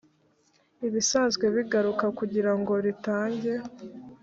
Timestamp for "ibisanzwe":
0.87-1.45